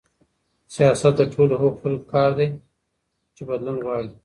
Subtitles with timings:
[0.75, 2.47] سياست د ټولو هغو خلګو کار دی
[3.35, 4.11] چي بدلون غواړي.